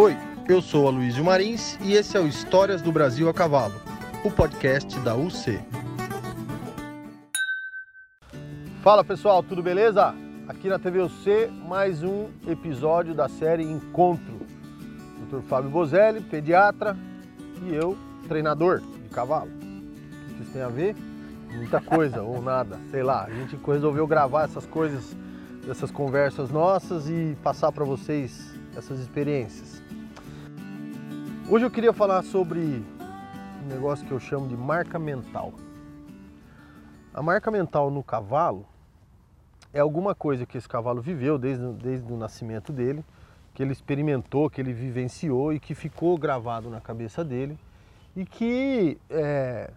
Oi, 0.00 0.16
eu 0.48 0.62
sou 0.62 0.86
Aloysio 0.86 1.24
Marins 1.24 1.76
e 1.82 1.94
esse 1.94 2.16
é 2.16 2.20
o 2.20 2.28
Histórias 2.28 2.80
do 2.80 2.92
Brasil 2.92 3.28
a 3.28 3.34
Cavalo, 3.34 3.74
o 4.24 4.30
podcast 4.30 4.96
da 5.00 5.16
UC. 5.16 5.58
Fala 8.80 9.02
pessoal, 9.02 9.42
tudo 9.42 9.60
beleza? 9.60 10.14
Aqui 10.46 10.68
na 10.68 10.78
TV 10.78 11.00
UC, 11.00 11.50
mais 11.66 12.04
um 12.04 12.28
episódio 12.46 13.12
da 13.12 13.28
série 13.28 13.64
Encontro. 13.64 14.38
Dr. 15.26 15.40
Fábio 15.48 15.68
Bozelli, 15.68 16.20
pediatra, 16.20 16.96
e 17.64 17.74
eu, 17.74 17.98
treinador 18.28 18.78
de 18.78 19.08
cavalo. 19.08 19.50
O 19.50 20.34
que 20.36 20.42
isso 20.44 20.52
tem 20.52 20.62
a 20.62 20.68
ver? 20.68 20.94
Muita 21.50 21.80
coisa, 21.80 22.22
ou 22.22 22.40
nada, 22.40 22.78
sei 22.92 23.02
lá. 23.02 23.24
A 23.24 23.30
gente 23.30 23.58
resolveu 23.66 24.06
gravar 24.06 24.44
essas 24.44 24.64
coisas, 24.64 25.16
essas 25.68 25.90
conversas 25.90 26.52
nossas 26.52 27.08
e 27.08 27.36
passar 27.42 27.72
para 27.72 27.84
vocês 27.84 28.56
essas 28.76 29.00
experiências. 29.00 29.87
Hoje 31.50 31.64
eu 31.64 31.70
queria 31.70 31.94
falar 31.94 32.22
sobre 32.24 32.60
um 32.60 33.68
negócio 33.70 34.06
que 34.06 34.12
eu 34.12 34.20
chamo 34.20 34.46
de 34.46 34.54
marca 34.54 34.98
mental. 34.98 35.54
A 37.14 37.22
marca 37.22 37.50
mental 37.50 37.90
no 37.90 38.02
cavalo 38.02 38.66
é 39.72 39.80
alguma 39.80 40.14
coisa 40.14 40.44
que 40.44 40.58
esse 40.58 40.68
cavalo 40.68 41.00
viveu 41.00 41.38
desde, 41.38 41.66
desde 41.72 42.12
o 42.12 42.18
nascimento 42.18 42.70
dele, 42.70 43.02
que 43.54 43.62
ele 43.62 43.72
experimentou, 43.72 44.50
que 44.50 44.60
ele 44.60 44.74
vivenciou 44.74 45.50
e 45.50 45.58
que 45.58 45.74
ficou 45.74 46.18
gravado 46.18 46.68
na 46.68 46.82
cabeça 46.82 47.24
dele 47.24 47.58
e 48.14 48.26
que 48.26 48.98
é, 49.08 49.70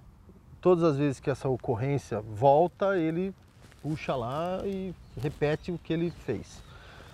todas 0.59 0.83
as 0.83 0.97
vezes 0.97 1.21
que 1.21 1.29
essa 1.29 1.47
ocorrência 1.47 2.19
volta, 2.19 2.97
ele 2.97 3.33
puxa 3.81 4.13
lá 4.13 4.59
e 4.65 4.93
repete 5.21 5.71
o 5.71 5.77
que 5.77 5.93
ele 5.93 6.11
fez. 6.11 6.61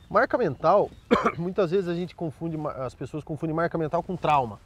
Marca 0.09 0.37
mental, 0.37 0.89
muitas 1.37 1.71
vezes 1.71 1.89
a 1.89 1.93
gente 1.93 2.15
confunde, 2.15 2.57
as 2.77 2.95
pessoas 2.95 3.23
confundem 3.23 3.55
marca 3.55 3.77
mental 3.77 4.01
com 4.01 4.15
trauma. 4.15 4.59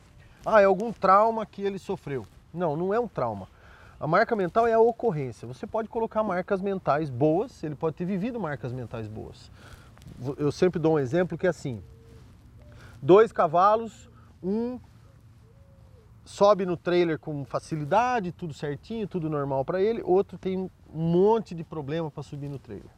Ah, 0.45 0.61
é 0.61 0.65
algum 0.65 0.91
trauma 0.91 1.45
que 1.45 1.61
ele 1.61 1.79
sofreu. 1.79 2.25
Não, 2.53 2.75
não 2.75 2.93
é 2.93 2.99
um 2.99 3.07
trauma. 3.07 3.47
A 3.99 4.07
marca 4.07 4.35
mental 4.35 4.67
é 4.67 4.73
a 4.73 4.79
ocorrência. 4.79 5.47
Você 5.47 5.65
pode 5.65 5.87
colocar 5.87 6.23
marcas 6.23 6.61
mentais 6.61 7.09
boas, 7.09 7.63
ele 7.63 7.75
pode 7.75 7.95
ter 7.95 8.05
vivido 8.05 8.39
marcas 8.39 8.71
mentais 8.71 9.07
boas. 9.07 9.51
Eu 10.37 10.51
sempre 10.51 10.79
dou 10.79 10.95
um 10.95 10.99
exemplo 10.99 11.37
que 11.37 11.47
é 11.47 11.49
assim: 11.49 11.81
dois 13.01 13.31
cavalos, 13.31 14.09
um 14.43 14.79
sobe 16.25 16.65
no 16.65 16.77
trailer 16.77 17.19
com 17.19 17.43
facilidade, 17.45 18.31
tudo 18.31 18.53
certinho, 18.53 19.07
tudo 19.07 19.29
normal 19.29 19.65
para 19.65 19.81
ele, 19.81 20.01
outro 20.03 20.37
tem 20.37 20.57
um 20.57 20.69
monte 20.93 21.53
de 21.53 21.63
problema 21.63 22.09
para 22.09 22.23
subir 22.23 22.47
no 22.47 22.59
trailer. 22.59 22.89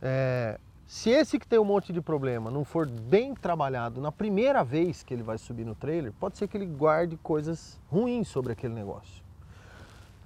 É, 0.00 0.58
se 0.92 1.08
esse 1.08 1.38
que 1.38 1.48
tem 1.48 1.58
um 1.58 1.64
monte 1.64 1.90
de 1.90 2.02
problema 2.02 2.50
não 2.50 2.66
for 2.66 2.86
bem 2.86 3.34
trabalhado 3.34 3.98
na 3.98 4.12
primeira 4.12 4.62
vez 4.62 5.02
que 5.02 5.14
ele 5.14 5.22
vai 5.22 5.38
subir 5.38 5.64
no 5.64 5.74
trailer, 5.74 6.12
pode 6.20 6.36
ser 6.36 6.46
que 6.46 6.54
ele 6.54 6.66
guarde 6.66 7.16
coisas 7.22 7.80
ruins 7.90 8.28
sobre 8.28 8.52
aquele 8.52 8.74
negócio. 8.74 9.24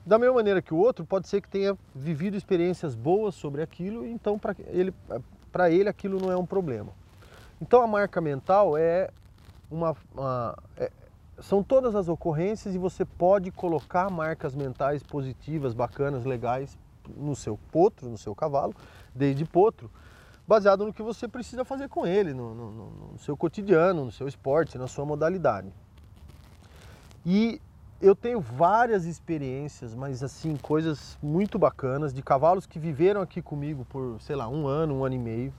Da 0.04 0.18
mesma 0.18 0.34
maneira 0.34 0.60
que 0.60 0.74
o 0.74 0.76
outro, 0.76 1.04
pode 1.04 1.28
ser 1.28 1.40
que 1.40 1.48
tenha 1.48 1.78
vivido 1.94 2.36
experiências 2.36 2.96
boas 2.96 3.36
sobre 3.36 3.62
aquilo, 3.62 4.04
então 4.04 4.36
para 4.40 4.56
ele, 4.66 4.92
ele 5.70 5.88
aquilo 5.88 6.18
não 6.20 6.32
é 6.32 6.36
um 6.36 6.44
problema. 6.44 6.90
Então 7.62 7.80
a 7.80 7.86
marca 7.86 8.20
mental 8.20 8.76
é 8.76 9.08
uma, 9.70 9.96
uma 10.12 10.58
é, 10.76 10.90
são 11.38 11.62
todas 11.62 11.94
as 11.94 12.08
ocorrências 12.08 12.74
e 12.74 12.78
você 12.78 13.04
pode 13.04 13.52
colocar 13.52 14.10
marcas 14.10 14.52
mentais 14.52 15.00
positivas, 15.00 15.72
bacanas, 15.74 16.24
legais 16.24 16.76
no 17.16 17.36
seu 17.36 17.56
potro, 17.70 18.08
no 18.08 18.18
seu 18.18 18.34
cavalo, 18.34 18.74
desde 19.14 19.44
potro, 19.44 19.88
baseado 20.46 20.84
no 20.84 20.92
que 20.92 21.02
você 21.02 21.26
precisa 21.26 21.64
fazer 21.64 21.88
com 21.88 22.06
ele, 22.06 22.32
no, 22.32 22.54
no, 22.54 22.70
no, 22.70 23.18
seu 23.18 23.36
cotidiano, 23.36 24.04
no 24.04 24.12
seu 24.12 24.28
esporte, 24.28 24.78
na 24.78 24.86
sua 24.86 25.04
modalidade. 25.04 25.72
E 27.24 27.60
eu 28.00 28.14
tenho 28.14 28.40
várias 28.40 29.04
experiências, 29.04 29.94
mas 29.94 30.22
assim, 30.22 30.56
coisas 30.56 31.18
muito 31.22 31.58
bacanas, 31.58 32.14
de 32.14 32.22
cavalos 32.22 32.66
que 32.66 32.78
viveram 32.78 33.20
aqui 33.20 33.42
comigo 33.42 33.84
por, 33.86 34.20
sei 34.20 34.36
lá, 34.36 34.48
um 34.48 34.66
ano, 34.66 34.96
um 34.96 35.04
ano 35.04 35.14
e 35.14 35.18
meio, 35.18 35.52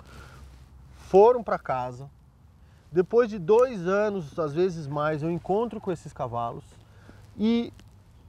foram 0.95 1.43
para 1.43 1.59
casa. 1.59 2.09
Depois 2.91 3.29
de 3.29 3.37
dois 3.37 3.85
anos, 3.85 4.37
às 4.39 4.53
vezes 4.53 4.87
mais, 4.87 5.21
eu 5.21 5.29
encontro 5.29 5.81
com 5.81 5.91
esses 5.91 6.13
cavalos 6.13 6.63
e 7.37 7.73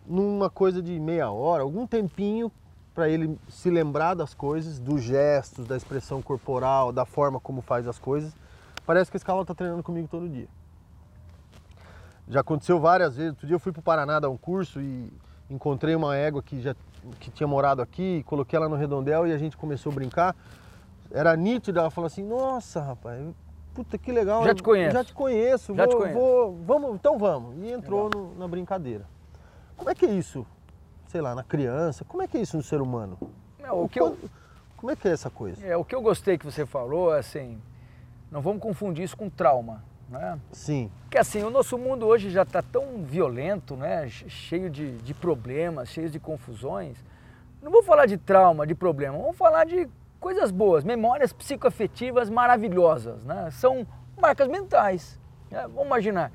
numa 0.05 0.51
coisa 0.51 0.83
de 0.83 0.99
meia 0.99 1.31
hora, 1.31 1.63
algum 1.63 1.87
tempinho, 1.87 2.51
para 2.99 3.09
ele 3.09 3.39
se 3.49 3.71
lembrar 3.71 4.15
das 4.15 4.35
coisas, 4.35 4.81
dos 4.81 5.01
gestos, 5.01 5.69
da 5.69 5.77
expressão 5.77 6.21
corporal, 6.21 6.91
da 6.91 7.05
forma 7.05 7.39
como 7.39 7.63
faz 7.63 7.87
as 7.87 7.97
coisas. 7.97 8.35
Parece 8.85 9.09
que 9.09 9.17
esse 9.17 9.25
cavalo 9.25 9.43
está 9.43 9.55
treinando 9.55 9.85
comigo 9.85 10.09
todo 10.09 10.29
dia. 10.29 10.49
Já 12.27 12.41
aconteceu 12.41 12.81
várias 12.81 13.15
vezes. 13.15 13.35
Outro 13.35 13.47
dia 13.47 13.55
eu 13.55 13.61
fui 13.61 13.71
para 13.71 13.79
o 13.79 13.83
Paraná 13.85 14.19
dar 14.19 14.29
um 14.29 14.37
curso 14.37 14.81
e 14.81 15.13
encontrei 15.49 15.95
uma 15.95 16.17
égua 16.17 16.43
que 16.43 16.61
já 16.61 16.75
que 17.21 17.31
tinha 17.31 17.47
morado 17.47 17.81
aqui, 17.81 18.25
coloquei 18.27 18.57
ela 18.57 18.69
no 18.69 18.75
redondel 18.75 19.29
e 19.29 19.33
a 19.33 19.39
gente 19.39 19.57
começou 19.57 19.93
a 19.93 19.95
brincar. 19.95 20.35
Era 21.09 21.37
nítido, 21.37 21.79
ela 21.79 21.93
falou 21.93 22.07
assim: 22.09 22.25
Nossa, 22.25 22.81
rapaz, 22.81 23.25
puta 23.75 23.97
que 23.97 24.11
legal. 24.11 24.43
Já 24.43 24.57
te 24.57 24.63
conheço. 24.65 24.93
Já 24.93 25.05
te 25.05 25.15
conheço. 25.15 25.73
Já 25.73 25.85
vou, 25.85 25.95
te 25.95 25.97
conheço. 25.99 26.19
Vou, 26.19 26.59
vamos, 26.67 26.95
então 26.97 27.17
vamos. 27.17 27.65
E 27.65 27.71
entrou 27.71 28.11
no, 28.13 28.35
na 28.35 28.49
brincadeira. 28.49 29.07
Como 29.77 29.89
é 29.89 29.95
que 29.95 30.05
é 30.05 30.11
isso 30.11 30.45
sei 31.09 31.21
lá, 31.21 31.35
na 31.35 31.43
criança? 31.43 32.05
Como 32.05 32.23
é 32.23 32.29
que 32.29 32.37
é 32.37 32.41
isso 32.41 32.57
no 32.57 32.63
ser 32.63 32.81
humano? 32.81 33.19
É, 33.59 33.73
o 33.73 33.89
que 33.89 34.01
eu, 34.01 34.17
como 34.77 34.93
é 34.93 34.97
que 34.97 35.09
é 35.09 35.11
essa 35.11 35.29
coisa? 35.29 35.67
É, 35.67 35.77
o 35.77 35.85
que 35.85 35.95
eu 35.95 36.01
gostei 36.01 36.39
que 36.39 36.45
você 36.45 36.65
falou, 36.65 37.11
assim, 37.11 37.61
não 38.31 38.41
vamos 38.41 38.63
confundir 38.63 39.05
isso 39.05 39.17
com 39.17 39.29
trauma, 39.29 39.83
né? 40.09 40.39
Sim. 40.53 40.91
Porque 41.03 41.19
assim, 41.19 41.43
o 41.43 41.51
nosso 41.51 41.77
mundo 41.77 42.07
hoje 42.07 42.31
já 42.31 42.43
está 42.43 42.63
tão 42.63 43.03
violento, 43.05 43.75
né? 43.77 44.09
Cheio 44.09 44.71
de, 44.71 44.99
de 44.99 45.15
problemas, 45.15 45.89
cheio 45.89 46.09
de 46.09 46.21
confusões. 46.21 46.97
Não 47.63 47.73
vou 47.73 47.83
falar 47.83 48.07
de 48.07 48.17
trauma, 48.17 48.67
de 48.67 48.75
problema, 48.75 49.19
vamos 49.19 49.37
falar 49.37 49.65
de 49.65 49.89
coisas 50.21 50.51
boas, 50.51 50.85
memórias 50.85 51.33
psicoafetivas 51.33 52.29
maravilhosas, 52.29 53.25
né? 53.25 53.51
São 53.51 53.87
marcas 54.21 54.47
mentais. 54.47 55.19
Né? 55.51 55.63
Vamos 55.63 55.87
imaginar, 55.87 56.31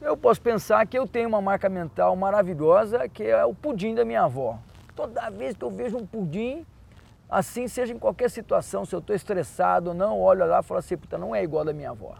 eu 0.00 0.16
posso 0.16 0.40
pensar 0.40 0.86
que 0.86 0.98
eu 0.98 1.06
tenho 1.06 1.28
uma 1.28 1.40
marca 1.40 1.68
mental 1.68 2.16
maravilhosa, 2.16 3.08
que 3.08 3.24
é 3.24 3.44
o 3.44 3.54
pudim 3.54 3.94
da 3.94 4.04
minha 4.04 4.22
avó. 4.22 4.58
Toda 4.96 5.30
vez 5.30 5.56
que 5.56 5.64
eu 5.64 5.70
vejo 5.70 5.96
um 5.96 6.06
pudim, 6.06 6.66
assim 7.28 7.68
seja 7.68 7.92
em 7.92 7.98
qualquer 7.98 8.30
situação, 8.30 8.84
se 8.84 8.94
eu 8.94 8.98
estou 8.98 9.14
estressado 9.14 9.90
ou 9.90 9.94
não, 9.94 10.18
olho 10.18 10.46
lá 10.46 10.60
e 10.60 10.62
falo 10.62 10.78
assim, 10.78 10.96
puta, 10.96 11.18
não 11.18 11.34
é 11.34 11.42
igual 11.42 11.64
da 11.64 11.72
minha 11.72 11.90
avó. 11.90 12.14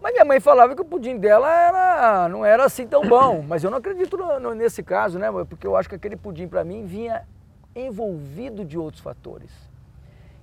Mas 0.00 0.12
minha 0.12 0.24
mãe 0.24 0.40
falava 0.40 0.74
que 0.74 0.82
o 0.82 0.84
pudim 0.84 1.18
dela 1.18 1.50
era, 1.50 2.28
não 2.28 2.44
era 2.44 2.64
assim 2.64 2.86
tão 2.86 3.06
bom, 3.06 3.42
mas 3.46 3.62
eu 3.62 3.70
não 3.70 3.78
acredito 3.78 4.16
no, 4.16 4.40
no, 4.40 4.54
nesse 4.54 4.82
caso, 4.82 5.18
né? 5.18 5.28
Porque 5.48 5.66
eu 5.66 5.76
acho 5.76 5.88
que 5.88 5.94
aquele 5.94 6.16
pudim 6.16 6.48
para 6.48 6.64
mim 6.64 6.84
vinha 6.84 7.26
envolvido 7.74 8.64
de 8.64 8.78
outros 8.78 9.02
fatores. 9.02 9.50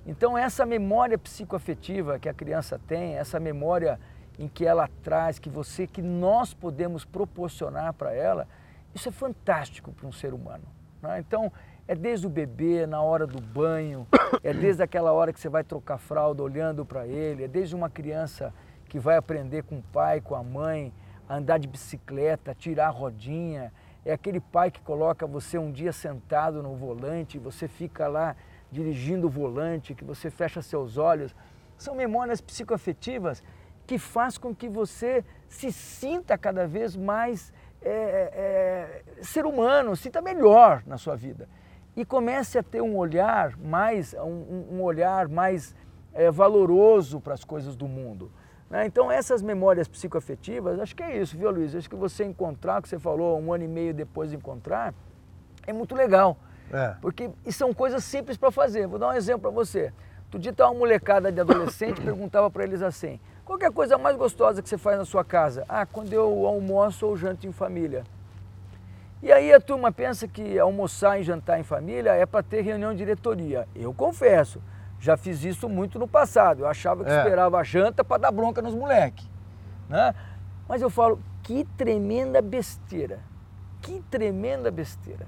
Então 0.05 0.37
essa 0.37 0.65
memória 0.65 1.17
psicoafetiva 1.17 2.19
que 2.19 2.29
a 2.29 2.33
criança 2.33 2.79
tem, 2.87 3.15
essa 3.15 3.39
memória 3.39 3.99
em 4.37 4.47
que 4.47 4.65
ela 4.65 4.89
traz, 5.03 5.39
que 5.39 5.49
você, 5.49 5.85
que 5.85 6.01
nós 6.01 6.53
podemos 6.53 7.05
proporcionar 7.05 7.93
para 7.93 8.13
ela, 8.13 8.47
isso 8.93 9.09
é 9.09 9.11
fantástico 9.11 9.91
para 9.91 10.07
um 10.07 10.11
ser 10.11 10.33
humano. 10.33 10.63
Né? 11.01 11.19
Então, 11.19 11.51
é 11.87 11.95
desde 11.95 12.25
o 12.25 12.29
bebê, 12.29 12.85
na 12.85 13.01
hora 13.01 13.27
do 13.27 13.41
banho, 13.41 14.07
é 14.43 14.53
desde 14.53 14.81
aquela 14.81 15.11
hora 15.11 15.33
que 15.33 15.39
você 15.39 15.49
vai 15.49 15.63
trocar 15.63 15.97
fralda 15.97 16.41
olhando 16.41 16.85
para 16.85 17.05
ele, 17.05 17.43
é 17.43 17.47
desde 17.47 17.75
uma 17.75 17.89
criança 17.89 18.53
que 18.87 18.99
vai 18.99 19.17
aprender 19.17 19.63
com 19.63 19.77
o 19.77 19.81
pai, 19.81 20.21
com 20.21 20.35
a 20.35 20.43
mãe, 20.43 20.93
a 21.27 21.35
andar 21.35 21.57
de 21.57 21.67
bicicleta, 21.67 22.55
tirar 22.55 22.87
a 22.87 22.91
rodinha, 22.91 23.71
é 24.05 24.13
aquele 24.13 24.39
pai 24.39 24.69
que 24.69 24.81
coloca 24.81 25.25
você 25.25 25.57
um 25.57 25.71
dia 25.71 25.91
sentado 25.91 26.61
no 26.61 26.75
volante, 26.75 27.39
você 27.39 27.67
fica 27.67 28.07
lá 28.07 28.35
dirigindo 28.71 29.27
o 29.27 29.29
volante, 29.29 29.95
que 29.95 30.03
você 30.03 30.29
fecha 30.29 30.61
seus 30.61 30.97
olhos. 30.97 31.33
São 31.77 31.95
memórias 31.95 32.41
psicoafetivas 32.41 33.43
que 33.85 33.97
faz 33.97 34.37
com 34.37 34.55
que 34.55 34.69
você 34.69 35.23
se 35.47 35.71
sinta 35.71 36.37
cada 36.37 36.65
vez 36.65 36.95
mais 36.95 37.53
é, 37.81 37.91
é, 37.91 39.23
ser 39.23 39.45
humano, 39.45 39.95
sinta 39.95 40.21
melhor 40.21 40.83
na 40.85 40.97
sua 40.97 41.15
vida 41.15 41.47
e 41.95 42.03
comece 42.03 42.57
a 42.57 42.63
ter 42.63 42.81
um 42.81 42.97
olhar 42.97 43.57
mais, 43.57 44.13
um, 44.15 44.77
um 44.77 44.81
olhar 44.81 45.27
mais 45.27 45.75
é, 46.13 46.31
valoroso 46.31 47.19
para 47.19 47.33
as 47.33 47.43
coisas 47.43 47.75
do 47.75 47.87
mundo. 47.87 48.31
Né? 48.69 48.85
Então 48.85 49.11
essas 49.11 49.41
memórias 49.41 49.87
psicoafetivas, 49.87 50.79
acho 50.79 50.95
que 50.95 51.03
é 51.03 51.17
isso, 51.17 51.37
viu 51.37 51.51
Luiz? 51.51 51.75
Acho 51.75 51.89
que 51.89 51.95
você 51.95 52.23
encontrar, 52.23 52.81
que 52.81 52.89
você 52.89 52.97
falou 52.97 53.39
um 53.39 53.53
ano 53.53 53.63
e 53.63 53.67
meio 53.67 53.93
depois 53.93 54.31
de 54.31 54.35
encontrar, 54.35 54.93
é 55.67 55.73
muito 55.73 55.93
legal. 55.93 56.37
É. 56.71 56.95
Porque 57.01 57.29
são 57.51 57.73
coisas 57.73 58.03
simples 58.03 58.37
para 58.37 58.49
fazer. 58.49 58.87
Vou 58.87 58.97
dar 58.97 59.09
um 59.09 59.13
exemplo 59.13 59.41
para 59.41 59.51
você. 59.51 59.93
Outro 60.25 60.39
dia 60.39 60.49
estava 60.49 60.71
uma 60.71 60.79
molecada 60.79 61.31
de 61.31 61.39
adolescente 61.39 62.01
perguntava 62.01 62.49
para 62.49 62.63
eles 62.63 62.81
assim, 62.81 63.19
qual 63.45 63.59
é 63.61 63.65
a 63.65 63.71
coisa 63.71 63.97
mais 63.97 64.15
gostosa 64.15 64.61
que 64.61 64.69
você 64.69 64.77
faz 64.77 64.97
na 64.97 65.05
sua 65.05 65.23
casa? 65.23 65.65
Ah, 65.67 65.85
quando 65.85 66.13
eu 66.13 66.45
almoço 66.47 67.05
ou 67.05 67.15
janto 67.17 67.45
em 67.45 67.51
família. 67.51 68.03
E 69.21 69.31
aí 69.31 69.53
a 69.53 69.59
turma 69.59 69.91
pensa 69.91 70.27
que 70.27 70.59
almoçar 70.59 71.19
e 71.19 71.23
jantar 71.23 71.59
em 71.59 71.63
família 71.63 72.11
é 72.11 72.25
para 72.25 72.43
ter 72.43 72.61
reunião 72.61 72.91
de 72.91 72.97
diretoria. 72.97 73.67
Eu 73.75 73.93
confesso, 73.93 74.61
Já 74.99 75.17
fiz 75.17 75.43
isso 75.43 75.67
muito 75.67 75.99
no 75.99 76.07
passado. 76.07 76.61
Eu 76.61 76.67
achava 76.67 77.03
que 77.03 77.11
É. 77.11 77.17
esperava 77.17 77.57
a 77.59 77.63
janta 77.63 78.05
para 78.05 78.21
dar 78.21 78.31
bronca 78.31 78.61
nos 78.61 78.73
moleques. 78.73 79.29
Né? 79.89 80.15
Mas 80.65 80.81
eu 80.81 80.89
falo, 80.89 81.19
que 81.41 81.65
tremenda 81.75 82.41
besteira. 82.41 83.19
Que 83.81 84.01
tremenda 84.09 84.71
besteira. 84.71 85.27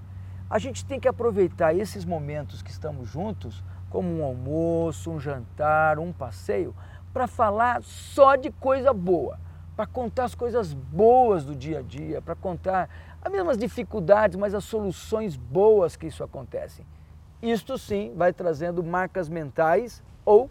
A 0.50 0.60
gente 0.60 0.86
tem 0.86 0.98
que 0.98 1.10
aproveitar 1.10 1.74
esses 1.76 2.06
momentos 2.06 2.62
que 2.62 2.72
estamos 2.72 3.10
juntos, 3.10 3.62
como 3.90 4.08
um 4.18 4.24
almoço, 4.24 5.12
um 5.12 5.20
jantar, 5.20 6.00
um 6.00 6.14
passeio, 6.14 6.74
para 7.16 7.28
falar 7.28 7.82
só 7.82 8.36
de 8.36 8.52
coisa 8.52 8.92
boa, 8.92 9.40
para 9.74 9.86
contar 9.86 10.26
as 10.26 10.36
coisas 10.36 10.74
boas 10.74 11.46
do 11.46 11.56
dia 11.56 11.80
a 11.80 11.82
dia, 11.82 12.22
para 12.22 12.36
contar 12.36 12.90
as 13.22 13.32
mesmas 13.32 13.58
dificuldades, 13.58 14.38
mas 14.38 14.54
as 14.54 14.66
soluções 14.66 15.38
boas 15.38 15.96
que 15.96 16.08
isso 16.08 16.26
acontecem. 16.26 16.86
Isto 17.42 17.78
sim 17.78 18.14
vai 18.18 18.34
trazendo 18.34 18.84
marcas 18.84 19.30
mentais 19.30 20.04
ou 20.26 20.50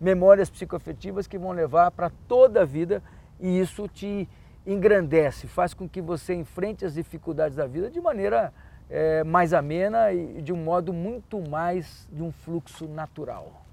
memórias 0.00 0.48
psicoafetivas 0.48 1.26
que 1.26 1.36
vão 1.36 1.52
levar 1.52 1.90
para 1.90 2.10
toda 2.26 2.62
a 2.62 2.64
vida 2.64 3.02
e 3.38 3.60
isso 3.60 3.86
te 3.86 4.26
engrandece, 4.66 5.46
faz 5.46 5.74
com 5.74 5.86
que 5.86 6.00
você 6.00 6.32
enfrente 6.32 6.82
as 6.86 6.94
dificuldades 6.94 7.54
da 7.54 7.66
vida 7.66 7.90
de 7.90 8.00
maneira 8.00 8.54
eh, 8.88 9.22
mais 9.22 9.52
amena 9.52 10.14
e 10.14 10.40
de 10.40 10.50
um 10.50 10.56
modo 10.56 10.94
muito 10.94 11.46
mais 11.46 12.08
de 12.10 12.22
um 12.22 12.32
fluxo 12.32 12.88
natural. 12.88 13.65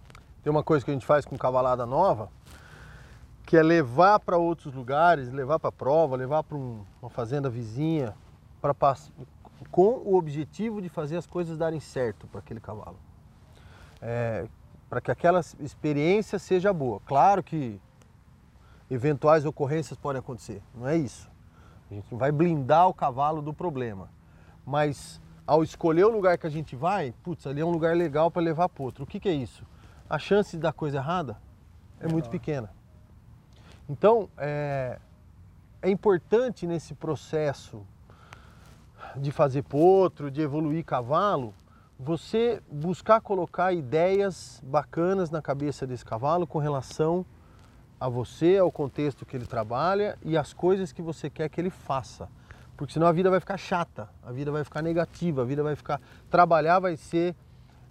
Tem 0.44 0.52
uma 0.52 0.64
coisa 0.64 0.84
que 0.84 0.92
a 0.92 0.94
gente 0.94 1.06
faz 1.06 1.26
com 1.26 1.38
cavalada 1.38 1.86
nova, 1.86 2.30
que 3.46 3.56
é 3.56 3.64
levar 3.64 4.20
para 4.20 4.38
outros 4.38 4.74
lugares, 4.74 5.32
levar 5.32 5.58
para 5.60 5.72
prova, 5.72 6.16
levar 6.16 6.44
para 6.44 6.58
um- 6.58 6.84
uma 7.02 7.10
fazenda 7.10 7.50
vizinha, 7.50 8.14
para 8.62 8.76
com 9.72 10.02
o 10.06 10.16
objetivo 10.16 10.82
de 10.82 10.90
fazer 10.90 11.18
as 11.18 11.26
coisas 11.26 11.58
darem 11.58 11.80
certo 11.80 12.28
para 12.28 12.40
aquele 12.40 12.60
cavalo. 12.60 12.98
para 14.90 15.00
que 15.02 15.10
aquela 15.10 15.40
experiência 15.60 16.38
seja 16.38 16.74
boa. 16.74 17.00
Claro 17.06 17.42
que 17.42 17.80
eventuais 18.92 19.46
ocorrências 19.46 19.98
podem 19.98 20.20
acontecer, 20.20 20.62
não 20.76 20.88
é 20.88 20.98
isso. 20.98 21.32
A 21.90 21.94
gente 21.94 22.12
não 22.12 22.20
vai 22.20 22.32
blindar 22.32 22.88
o 22.90 22.94
cavalo 22.94 23.42
do 23.42 23.54
problema, 23.54 24.10
mas 24.66 25.22
ao 25.48 25.64
escolher 25.64 26.04
o 26.04 26.12
lugar 26.12 26.38
que 26.38 26.46
a 26.46 26.50
gente 26.50 26.76
vai, 26.76 27.14
putz, 27.24 27.48
ali 27.48 27.62
é 27.62 27.66
um 27.66 27.72
lugar 27.72 27.96
legal 27.96 28.30
para 28.30 28.42
levar 28.42 28.68
para 28.68 28.84
outro. 28.84 29.04
O 29.04 29.08
que, 29.08 29.20
que 29.20 29.30
é 29.30 29.34
isso? 29.34 29.66
A 30.14 30.20
chance 30.20 30.56
de 30.56 30.62
dar 30.62 30.74
coisa 30.74 30.98
errada 30.98 31.42
é 32.00 32.04
muito 32.04 32.26
Menor. 32.26 32.30
pequena. 32.30 32.70
Então, 33.90 34.30
é, 34.38 35.00
é 35.82 35.90
importante 35.90 36.68
nesse 36.68 36.94
processo 36.94 37.84
de 39.16 39.32
fazer 39.32 39.64
potro, 39.64 40.30
de 40.30 40.40
evoluir 40.40 40.86
cavalo, 40.86 41.52
você 41.98 42.62
buscar 42.72 43.22
colocar 43.22 43.74
ideias 43.74 44.62
bacanas 44.64 45.32
na 45.32 45.42
cabeça 45.42 45.88
desse 45.88 46.06
cavalo 46.06 46.46
com 46.46 46.60
relação 46.60 47.26
a 48.00 48.08
você, 48.08 48.60
ao 48.60 48.72
contexto 48.72 49.26
que 49.26 49.36
ele 49.36 49.48
trabalha 49.48 50.16
e 50.22 50.38
às 50.38 50.54
coisas 50.54 50.92
que 50.92 51.02
você 51.02 51.28
quer 51.28 51.50
que 51.50 51.60
ele 51.60 51.72
faça. 51.72 52.30
Porque 52.78 52.94
senão 52.94 53.08
a 53.08 53.12
vida 53.12 53.32
vai 53.32 53.40
ficar 53.40 53.58
chata, 53.58 54.08
a 54.22 54.32
vida 54.32 54.52
vai 54.52 54.64
ficar 54.64 54.84
negativa, 54.84 55.42
a 55.42 55.46
vida 55.46 55.64
vai 55.64 55.76
ficar. 55.76 56.00
Trabalhar 56.30 56.78
vai 56.78 56.98
ser 56.98 57.36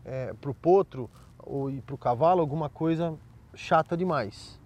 é, 0.04 0.32
para 0.34 0.50
o 0.52 0.54
potro 0.54 1.10
ou, 1.42 1.70
para 1.84 1.94
o 1.94 1.98
cavalo 1.98 2.40
alguma 2.40 2.68
coisa 2.68 3.14
chata 3.54 3.96
demais. 3.96 4.58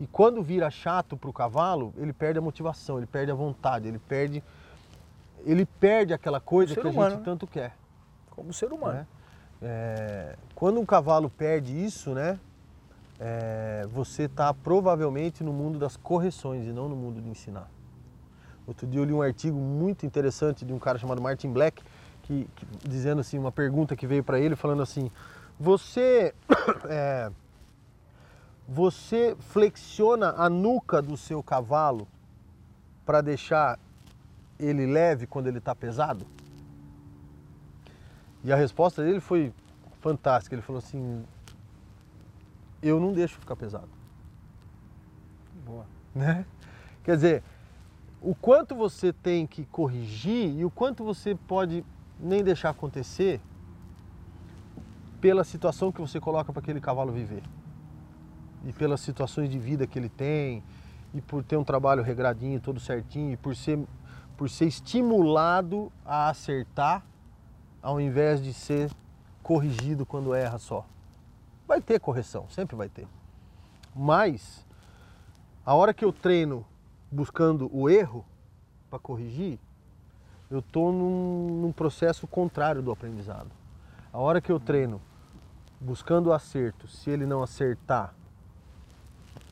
E 0.00 0.06
quando 0.06 0.42
vira 0.42 0.70
chato 0.70 1.16
para 1.16 1.30
o 1.30 1.32
cavalo, 1.32 1.94
ele 1.96 2.12
perde 2.12 2.38
a 2.38 2.42
motivação, 2.42 2.98
ele 2.98 3.06
perde 3.06 3.30
a 3.30 3.34
vontade, 3.34 3.86
ele 3.88 3.98
perde, 3.98 4.42
ele 5.44 5.64
perde 5.64 6.12
aquela 6.12 6.40
coisa 6.40 6.74
que 6.74 6.80
a 6.86 6.90
humano, 6.90 7.10
gente 7.10 7.18
né? 7.18 7.24
tanto 7.24 7.46
quer. 7.46 7.76
Como 8.30 8.52
ser 8.52 8.72
humano. 8.72 8.94
né? 8.94 9.06
É, 9.62 10.36
quando 10.54 10.80
um 10.80 10.84
cavalo 10.84 11.30
perde 11.30 11.72
isso, 11.72 12.10
né? 12.12 12.38
é, 13.20 13.86
você 13.90 14.24
está 14.24 14.52
provavelmente 14.52 15.44
no 15.44 15.52
mundo 15.52 15.78
das 15.78 15.96
correções 15.96 16.66
e 16.66 16.72
não 16.72 16.88
no 16.88 16.96
mundo 16.96 17.20
de 17.20 17.28
ensinar. 17.28 17.70
Outro 18.66 18.86
dia 18.86 19.00
eu 19.00 19.04
li 19.04 19.12
um 19.12 19.22
artigo 19.22 19.56
muito 19.58 20.06
interessante 20.06 20.64
de 20.64 20.72
um 20.72 20.78
cara 20.78 20.98
chamado 20.98 21.20
Martin 21.22 21.52
Black, 21.52 21.82
que, 22.22 22.48
que- 22.56 22.66
dizendo 22.88 23.20
assim, 23.20 23.38
uma 23.38 23.52
pergunta 23.52 23.94
que 23.94 24.06
veio 24.06 24.24
para 24.24 24.38
ele, 24.40 24.56
falando 24.56 24.82
assim, 24.82 25.10
você, 25.58 26.34
é, 26.88 27.30
você 28.66 29.36
flexiona 29.38 30.34
a 30.36 30.48
nuca 30.48 31.00
do 31.00 31.16
seu 31.16 31.42
cavalo 31.42 32.08
para 33.04 33.20
deixar 33.20 33.78
ele 34.58 34.86
leve 34.86 35.26
quando 35.26 35.46
ele 35.46 35.58
está 35.58 35.74
pesado? 35.74 36.26
E 38.42 38.52
a 38.52 38.56
resposta 38.56 39.02
dele 39.02 39.20
foi 39.20 39.52
fantástica. 40.00 40.54
Ele 40.54 40.62
falou 40.62 40.78
assim: 40.78 41.24
Eu 42.82 43.00
não 43.00 43.12
deixo 43.12 43.38
ficar 43.38 43.56
pesado. 43.56 43.88
Boa. 45.64 45.86
Né? 46.14 46.44
Quer 47.02 47.16
dizer, 47.16 47.42
o 48.20 48.34
quanto 48.34 48.74
você 48.74 49.12
tem 49.12 49.46
que 49.46 49.64
corrigir 49.66 50.54
e 50.56 50.64
o 50.64 50.70
quanto 50.70 51.02
você 51.02 51.34
pode 51.34 51.84
nem 52.18 52.44
deixar 52.44 52.70
acontecer 52.70 53.40
pela 55.24 55.42
situação 55.42 55.90
que 55.90 56.02
você 56.02 56.20
coloca 56.20 56.52
para 56.52 56.60
aquele 56.60 56.82
cavalo 56.82 57.10
viver. 57.10 57.42
E 58.62 58.74
pelas 58.74 59.00
situações 59.00 59.48
de 59.48 59.58
vida 59.58 59.86
que 59.86 59.98
ele 59.98 60.10
tem, 60.10 60.62
e 61.14 61.20
por 61.22 61.42
ter 61.42 61.56
um 61.56 61.64
trabalho 61.64 62.02
regradinho, 62.02 62.60
todo 62.60 62.78
certinho, 62.78 63.32
e 63.32 63.36
por 63.38 63.56
ser, 63.56 63.82
por 64.36 64.50
ser 64.50 64.66
estimulado 64.66 65.90
a 66.04 66.28
acertar 66.28 67.02
ao 67.80 67.98
invés 67.98 68.42
de 68.42 68.52
ser 68.52 68.90
corrigido 69.42 70.04
quando 70.04 70.34
erra 70.34 70.58
só. 70.58 70.84
Vai 71.66 71.80
ter 71.80 71.98
correção, 72.00 72.46
sempre 72.50 72.76
vai 72.76 72.90
ter. 72.90 73.08
Mas 73.96 74.66
a 75.64 75.74
hora 75.74 75.94
que 75.94 76.04
eu 76.04 76.12
treino 76.12 76.66
buscando 77.10 77.74
o 77.74 77.88
erro 77.88 78.26
para 78.90 78.98
corrigir, 78.98 79.58
eu 80.50 80.58
estou 80.58 80.92
num, 80.92 81.62
num 81.62 81.72
processo 81.72 82.26
contrário 82.26 82.82
do 82.82 82.92
aprendizado. 82.92 83.50
A 84.12 84.18
hora 84.18 84.38
que 84.38 84.52
eu 84.52 84.60
treino 84.60 85.00
buscando 85.80 86.28
o 86.28 86.32
acerto, 86.32 86.88
se 86.88 87.10
ele 87.10 87.26
não 87.26 87.42
acertar, 87.42 88.14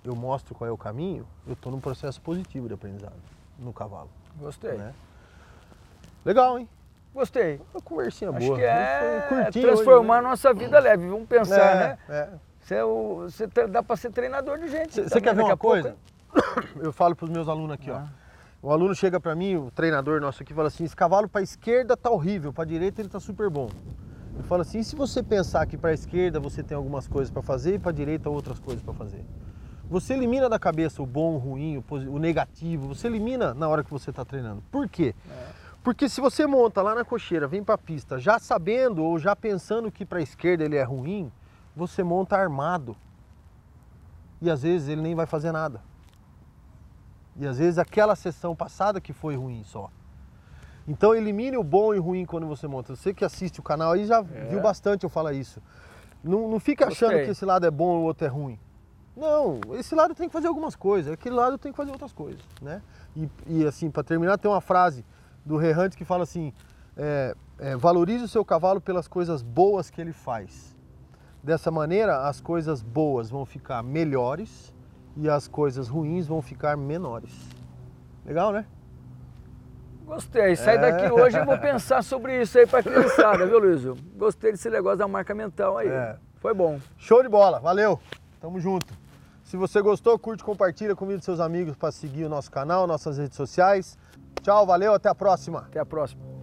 eu 0.04 0.14
mostro 0.16 0.54
qual 0.54 0.69
é 0.69 0.72
o 0.72 0.76
caminho, 0.76 1.26
eu 1.46 1.52
estou 1.52 1.70
num 1.70 1.80
processo 1.80 2.20
positivo 2.20 2.69
de 2.69 2.74
aprendizado 2.74 3.14
no 3.58 3.72
cavalo. 3.72 4.10
Gostei. 4.38 4.72
né? 4.72 4.92
Legal, 6.24 6.58
hein? 6.58 6.69
Gostei. 7.14 7.60
Uma 7.74 7.82
conversinha 7.82 8.30
Acho 8.30 8.46
boa. 8.46 8.58
que 8.58 8.64
é 8.64 9.26
curtinho 9.28 9.66
transformar 9.66 10.14
a 10.14 10.19
hoje, 10.19 10.24
né? 10.24 10.30
nossa 10.30 10.54
vida 10.54 10.78
leve. 10.78 11.06
Vamos 11.08 11.28
pensar, 11.28 11.60
É, 11.60 11.74
né? 11.74 11.98
é. 12.08 12.28
Você, 12.60 12.75
é 12.76 12.84
o- 12.84 13.16
você 13.28 13.46
dá 13.46 13.82
para 13.82 13.96
ser 13.96 14.10
treinador 14.10 14.58
de 14.58 14.68
gente. 14.68 15.02
Você 15.02 15.20
quer 15.20 15.34
ver 15.34 15.42
uma 15.42 15.56
pouco, 15.56 15.75
coisa? 15.82 15.90
hein? 15.90 15.96
Eu 16.80 16.92
falo 16.92 17.14
para 17.14 17.25
os 17.25 17.30
meus 17.30 17.48
alunos 17.48 17.72
aqui, 17.75 17.90
Ah. 17.90 18.06
ó. 18.62 18.68
O 18.68 18.70
aluno 18.70 18.94
chega 18.94 19.18
para 19.20 19.35
mim, 19.35 19.56
o 19.56 19.70
treinador 19.73 20.20
nosso 20.20 20.42
aqui, 20.42 20.54
fala 20.54 20.68
assim: 20.68 20.85
esse 20.85 20.94
cavalo 20.97 21.28
para 21.28 21.42
esquerda 21.42 21.97
tá 21.97 22.08
horrível, 22.11 22.52
para 22.52 22.64
direita 22.64 23.02
ele 23.02 23.08
tá 23.08 23.18
super 23.20 23.50
bom. 23.50 23.68
Eu 24.36 24.42
falo 24.44 24.62
assim: 24.62 24.78
e 24.78 24.84
se 24.84 24.96
você 24.96 25.22
pensar 25.22 25.66
que 25.66 25.76
para 25.76 25.90
a 25.90 25.94
esquerda 25.94 26.40
você 26.40 26.62
tem 26.62 26.76
algumas 26.76 27.06
coisas 27.06 27.30
para 27.30 27.42
fazer 27.42 27.74
e 27.74 27.78
para 27.78 27.90
a 27.90 27.94
direita 27.94 28.30
outras 28.30 28.58
coisas 28.58 28.82
para 28.82 28.94
fazer? 28.94 29.24
Você 29.90 30.14
elimina 30.14 30.48
da 30.48 30.58
cabeça 30.58 31.02
o 31.02 31.06
bom, 31.06 31.34
o 31.34 31.38
ruim, 31.38 31.84
o, 31.90 32.18
negativo, 32.18 32.88
você 32.88 33.08
elimina 33.08 33.52
na 33.52 33.68
hora 33.68 33.84
que 33.84 33.90
você 33.90 34.08
está 34.08 34.24
treinando. 34.24 34.62
Por 34.70 34.88
quê? 34.88 35.14
Porque 35.82 36.08
se 36.08 36.20
você 36.20 36.46
monta 36.46 36.80
lá 36.80 36.94
na 36.94 37.04
cocheira, 37.04 37.46
vem 37.46 37.62
para 37.62 37.74
a 37.74 37.78
pista, 37.78 38.18
já 38.18 38.38
sabendo 38.38 39.04
ou 39.04 39.18
já 39.18 39.36
pensando 39.36 39.92
que 39.92 40.06
para 40.06 40.18
a 40.18 40.22
esquerda 40.22 40.64
ele 40.64 40.76
é 40.76 40.82
ruim, 40.82 41.30
você 41.76 42.02
monta 42.02 42.36
armado. 42.38 42.96
E 44.40 44.50
às 44.50 44.62
vezes 44.62 44.88
ele 44.88 45.02
nem 45.02 45.14
vai 45.14 45.26
fazer 45.26 45.52
nada. 45.52 45.82
E 47.36 47.46
às 47.46 47.58
vezes 47.58 47.78
aquela 47.78 48.16
sessão 48.16 48.56
passada 48.56 49.00
que 49.00 49.12
foi 49.12 49.36
ruim 49.36 49.62
só. 49.64 49.90
Então 50.86 51.14
elimine 51.14 51.56
o 51.56 51.62
bom 51.62 51.94
e 51.94 51.98
o 51.98 52.02
ruim 52.02 52.24
quando 52.24 52.46
você 52.46 52.66
monta. 52.66 52.94
Você 52.94 53.14
que 53.14 53.24
assiste 53.24 53.60
o 53.60 53.62
canal 53.62 53.92
aí 53.92 54.04
já 54.04 54.20
viu 54.20 54.60
bastante 54.60 55.04
eu 55.04 55.10
falar 55.10 55.32
isso. 55.32 55.60
Não, 56.22 56.48
não 56.48 56.60
fica 56.60 56.86
achando 56.86 57.10
Gostei. 57.10 57.26
que 57.26 57.30
esse 57.32 57.44
lado 57.44 57.66
é 57.66 57.70
bom 57.70 57.98
e 57.98 58.00
o 58.00 58.02
outro 58.02 58.26
é 58.26 58.28
ruim. 58.28 58.58
Não, 59.16 59.60
esse 59.74 59.94
lado 59.94 60.14
tem 60.14 60.26
que 60.26 60.32
fazer 60.32 60.48
algumas 60.48 60.74
coisas, 60.74 61.12
aquele 61.12 61.34
lado 61.34 61.58
tem 61.58 61.70
que 61.70 61.76
fazer 61.76 61.90
outras 61.90 62.12
coisas, 62.12 62.40
né? 62.62 62.80
E, 63.14 63.28
e, 63.46 63.66
assim, 63.66 63.90
para 63.90 64.02
terminar, 64.02 64.38
tem 64.38 64.50
uma 64.50 64.60
frase 64.60 65.04
do 65.44 65.58
Rerrante 65.58 65.98
que 65.98 66.04
fala 66.04 66.22
assim, 66.22 66.50
é, 66.96 67.34
é, 67.58 67.76
valorize 67.76 68.24
o 68.24 68.28
seu 68.28 68.42
cavalo 68.42 68.80
pelas 68.80 69.06
coisas 69.06 69.42
boas 69.42 69.90
que 69.90 70.00
ele 70.00 70.12
faz. 70.12 70.74
Dessa 71.42 71.70
maneira, 71.70 72.26
as 72.26 72.40
coisas 72.40 72.80
boas 72.80 73.28
vão 73.28 73.44
ficar 73.44 73.82
melhores 73.82 74.72
e 75.14 75.28
as 75.28 75.46
coisas 75.46 75.88
ruins 75.88 76.26
vão 76.26 76.40
ficar 76.40 76.76
menores. 76.76 77.34
Legal, 78.24 78.50
né? 78.50 78.64
Gostei. 80.04 80.56
Sai 80.56 80.76
É. 80.76 80.78
daqui 80.78 81.11
hoje 81.12 81.38
e 81.38 81.44
vou 81.44 81.59
pensar 81.59 82.02
sobre 82.02 82.40
isso 82.42 82.59
aí 82.59 82.66
pra 82.66 82.82
criançada, 82.85 83.47
viu, 83.47 83.59
Luizio? 83.59 83.97
Gostei 84.16 84.52
desse 84.52 84.68
negócio 84.68 84.99
da 84.99 85.09
marca 85.09 85.35
mental 85.35 85.78
aí. 85.78 85.88
É. 85.88 86.16
Foi 86.40 86.52
bom. 86.52 86.78
Show 86.99 87.23
de 87.23 87.28
bola, 87.28 87.61
valeu, 87.61 88.00
tamo 88.40 88.59
junto. 88.61 88.87
Se 89.44 89.56
você 89.56 89.80
gostou, 89.80 90.18
curte, 90.18 90.42
compartilha, 90.42 90.97
convida 90.97 91.21
seus 91.21 91.38
amigos 91.40 91.76
para 91.76 91.92
seguir 91.92 92.25
o 92.25 92.28
nosso 92.28 92.50
canal, 92.50 92.87
nossas 92.87 93.18
redes 93.18 93.37
sociais. 93.37 93.99
Tchau, 94.42 94.66
valeu, 94.66 94.94
até 94.94 95.09
a 95.09 95.14
próxima. 95.14 95.61
Até 95.61 95.78
a 95.78 95.87
próxima. 95.87 96.41